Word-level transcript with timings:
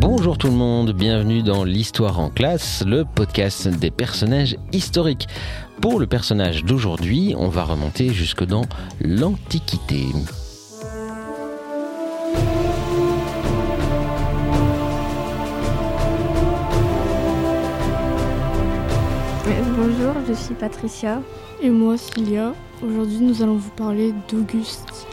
Bonjour 0.00 0.36
tout 0.38 0.48
le 0.48 0.54
monde, 0.54 0.92
bienvenue 0.92 1.44
dans 1.44 1.62
l'Histoire 1.62 2.18
en 2.18 2.30
classe, 2.30 2.82
le 2.84 3.04
podcast 3.04 3.68
des 3.68 3.92
personnages 3.92 4.56
historiques. 4.72 5.28
Pour 5.80 6.00
le 6.00 6.08
personnage 6.08 6.64
d'aujourd'hui, 6.64 7.34
on 7.38 7.48
va 7.48 7.62
remonter 7.62 8.08
jusque 8.08 8.44
dans 8.44 8.64
l'Antiquité. 9.00 10.06
Bonjour, 19.76 20.14
je 20.28 20.32
suis 20.32 20.54
Patricia. 20.54 21.22
Et 21.60 21.70
moi, 21.70 21.96
Cilia. 21.96 22.52
Aujourd'hui, 22.84 23.20
nous 23.20 23.42
allons 23.42 23.56
vous 23.56 23.70
parler 23.70 24.12
d'Auguste. 24.28 25.06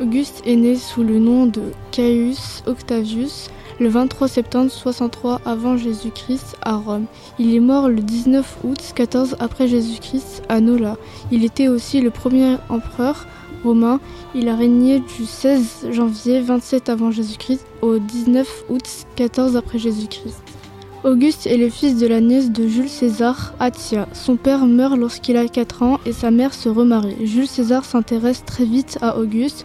Auguste 0.00 0.42
est 0.46 0.56
né 0.56 0.76
sous 0.76 1.02
le 1.02 1.18
nom 1.18 1.44
de 1.44 1.60
Caius 1.90 2.62
Octavius 2.66 3.50
le 3.78 3.90
23 3.90 4.26
septembre 4.26 4.70
63 4.70 5.42
avant 5.44 5.76
Jésus-Christ 5.76 6.56
à 6.62 6.76
Rome. 6.76 7.04
Il 7.38 7.54
est 7.54 7.60
mort 7.60 7.90
le 7.90 8.00
19 8.00 8.60
août 8.64 8.92
14 8.94 9.36
après 9.38 9.68
Jésus-Christ 9.68 10.42
à 10.48 10.62
Nola. 10.62 10.96
Il 11.30 11.44
était 11.44 11.68
aussi 11.68 12.00
le 12.00 12.10
premier 12.10 12.56
empereur 12.70 13.26
romain. 13.64 14.00
Il 14.34 14.48
a 14.48 14.56
régné 14.56 15.00
du 15.00 15.26
16 15.26 15.88
janvier 15.90 16.40
27 16.40 16.88
avant 16.88 17.10
Jésus-Christ 17.10 17.66
au 17.82 17.98
19 17.98 18.64
août 18.70 19.06
14 19.16 19.56
après 19.56 19.78
Jésus-Christ. 19.78 20.59
Auguste 21.02 21.46
est 21.46 21.56
le 21.56 21.70
fils 21.70 21.96
de 21.96 22.06
la 22.06 22.20
nièce 22.20 22.50
de 22.50 22.68
Jules 22.68 22.90
César, 22.90 23.54
Atia. 23.58 24.06
Son 24.12 24.36
père 24.36 24.66
meurt 24.66 24.98
lorsqu'il 24.98 25.38
a 25.38 25.48
4 25.48 25.82
ans 25.82 25.98
et 26.04 26.12
sa 26.12 26.30
mère 26.30 26.52
se 26.52 26.68
remarie. 26.68 27.26
Jules 27.26 27.46
César 27.46 27.86
s'intéresse 27.86 28.44
très 28.44 28.66
vite 28.66 28.98
à 29.00 29.16
Auguste. 29.16 29.64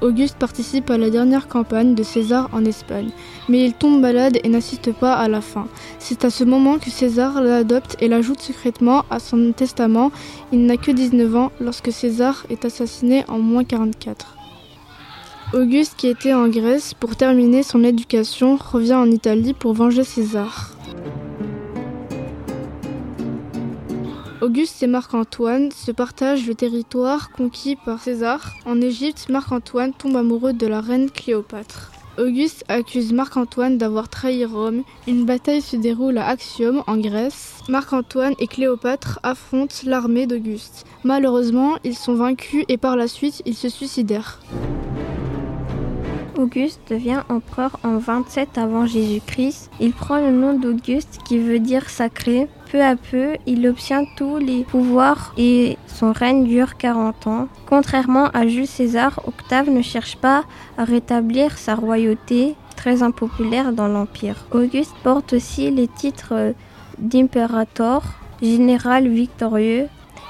Auguste 0.00 0.36
participe 0.38 0.90
à 0.90 0.98
la 0.98 1.08
dernière 1.08 1.46
campagne 1.46 1.94
de 1.94 2.02
César 2.02 2.50
en 2.52 2.64
Espagne, 2.64 3.10
mais 3.48 3.64
il 3.64 3.74
tombe 3.74 4.00
malade 4.00 4.38
et 4.42 4.48
n'assiste 4.48 4.92
pas 4.92 5.14
à 5.14 5.28
la 5.28 5.40
fin. 5.40 5.68
C'est 6.00 6.24
à 6.24 6.30
ce 6.30 6.42
moment 6.42 6.80
que 6.80 6.90
César 6.90 7.40
l'adopte 7.40 7.96
et 8.00 8.08
l'ajoute 8.08 8.40
secrètement 8.40 9.04
à 9.08 9.20
son 9.20 9.52
testament. 9.52 10.10
Il 10.50 10.66
n'a 10.66 10.78
que 10.78 10.90
19 10.90 11.36
ans 11.36 11.52
lorsque 11.60 11.92
César 11.92 12.44
est 12.50 12.64
assassiné 12.64 13.24
en 13.28 13.38
moins 13.38 13.62
44. 13.62 14.41
Auguste, 15.54 15.96
qui 15.98 16.06
était 16.08 16.32
en 16.32 16.48
Grèce 16.48 16.94
pour 16.94 17.14
terminer 17.14 17.62
son 17.62 17.84
éducation, 17.84 18.56
revient 18.56 18.94
en 18.94 19.10
Italie 19.10 19.52
pour 19.52 19.74
venger 19.74 20.02
César. 20.02 20.70
Auguste 24.40 24.82
et 24.82 24.86
Marc-Antoine 24.86 25.70
se 25.70 25.90
partagent 25.90 26.46
le 26.46 26.54
territoire 26.54 27.30
conquis 27.32 27.76
par 27.76 28.00
César. 28.00 28.54
En 28.64 28.80
Égypte, 28.80 29.28
Marc-Antoine 29.28 29.92
tombe 29.92 30.16
amoureux 30.16 30.54
de 30.54 30.66
la 30.66 30.80
reine 30.80 31.10
Cléopâtre. 31.10 31.92
Auguste 32.18 32.64
accuse 32.68 33.12
Marc-Antoine 33.12 33.76
d'avoir 33.76 34.08
trahi 34.08 34.46
Rome. 34.46 34.84
Une 35.06 35.26
bataille 35.26 35.60
se 35.60 35.76
déroule 35.76 36.16
à 36.16 36.28
Axiom, 36.28 36.82
en 36.86 36.96
Grèce. 36.96 37.58
Marc-Antoine 37.68 38.34
et 38.38 38.46
Cléopâtre 38.46 39.20
affrontent 39.22 39.76
l'armée 39.84 40.26
d'Auguste. 40.26 40.86
Malheureusement, 41.04 41.76
ils 41.84 41.96
sont 41.96 42.14
vaincus 42.14 42.64
et 42.68 42.78
par 42.78 42.96
la 42.96 43.06
suite, 43.06 43.42
ils 43.44 43.54
se 43.54 43.68
suicidèrent. 43.68 44.40
Auguste 46.38 46.80
devient 46.90 47.22
empereur 47.28 47.78
en 47.84 47.98
27 47.98 48.58
avant 48.58 48.86
Jésus-Christ. 48.86 49.70
Il 49.80 49.92
prend 49.92 50.18
le 50.18 50.30
nom 50.30 50.54
d'Auguste 50.54 51.18
qui 51.24 51.38
veut 51.38 51.58
dire 51.58 51.90
sacré. 51.90 52.48
Peu 52.70 52.82
à 52.82 52.96
peu, 52.96 53.36
il 53.46 53.66
obtient 53.66 54.04
tous 54.16 54.38
les 54.38 54.64
pouvoirs 54.64 55.34
et 55.36 55.76
son 55.86 56.12
règne 56.12 56.44
dure 56.44 56.76
40 56.76 57.26
ans. 57.26 57.48
Contrairement 57.66 58.28
à 58.28 58.46
Jules 58.46 58.66
César, 58.66 59.20
Octave 59.26 59.68
ne 59.68 59.82
cherche 59.82 60.16
pas 60.16 60.44
à 60.78 60.84
rétablir 60.84 61.58
sa 61.58 61.74
royauté, 61.74 62.54
très 62.76 63.02
impopulaire 63.02 63.72
dans 63.72 63.88
l'Empire. 63.88 64.46
Auguste 64.52 64.94
porte 65.02 65.34
aussi 65.34 65.70
les 65.70 65.88
titres 65.88 66.54
d'impérator, 66.98 68.02
général 68.40 69.08
victorieux 69.08 69.88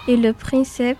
et 0.09 0.17
le 0.17 0.33
princeps 0.33 0.99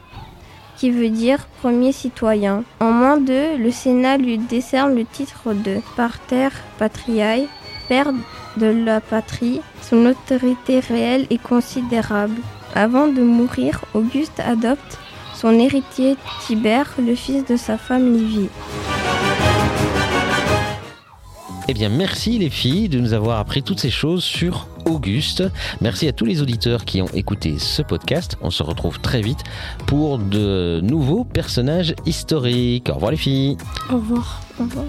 qui 0.83 0.91
veut 0.91 1.11
dire 1.11 1.47
premier 1.61 1.93
citoyen. 1.93 2.65
En 2.81 2.91
moins 2.91 3.17
d'eux, 3.17 3.57
le 3.57 3.71
Sénat 3.71 4.17
lui 4.17 4.37
décerne 4.37 4.97
le 4.97 5.05
titre 5.05 5.55
de 5.55 5.77
Parter 5.95 6.49
Patriae, 6.77 7.47
père 7.89 8.11
de 8.57 8.67
la 8.67 9.01
patrie. 9.01 9.61
Son 9.81 10.07
autorité 10.07 10.81
réelle 10.81 11.29
est 11.31 11.41
considérable. 11.41 12.35
Avant 12.75 13.07
de 13.07 13.23
mourir, 13.23 13.85
Auguste 13.95 14.41
adopte 14.41 14.99
son 15.37 15.53
héritier 15.53 16.17
Tibère, 16.45 16.93
le 16.99 17.15
fils 17.15 17.45
de 17.45 17.57
sa 17.57 17.79
femme 17.79 18.17
Livie. 18.17 18.49
Eh 21.69 21.75
bien, 21.75 21.91
merci 21.91 22.39
les 22.39 22.51
filles 22.51 22.89
de 22.89 22.99
nous 22.99 23.13
avoir 23.13 23.39
appris 23.39 23.63
toutes 23.63 23.79
ces 23.79 23.89
choses 23.89 24.25
sur 24.25 24.67
Auguste. 24.93 25.43
Merci 25.81 26.09
à 26.09 26.13
tous 26.13 26.25
les 26.25 26.43
auditeurs 26.43 26.85
qui 26.85 27.03
ont 27.03 27.09
écouté 27.15 27.59
ce 27.59 27.83
podcast. 27.83 28.37
On 28.41 28.51
se 28.51 28.63
retrouve 28.63 29.01
très 29.01 29.21
vite 29.21 29.41
pour 29.87 30.19
de 30.19 30.81
nouveaux 30.83 31.25
personnages 31.25 31.95
historiques. 32.07 32.89
Au 32.89 32.95
revoir 32.95 33.11
les 33.11 33.17
filles. 33.17 33.57
Au 33.91 33.97
revoir. 33.97 34.41
Au 34.61 34.65
revoir. 34.65 34.85